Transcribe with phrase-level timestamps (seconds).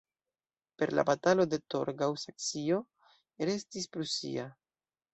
[0.81, 2.83] Per la Batalo de Torgau Saksio
[3.49, 4.53] restis prusia.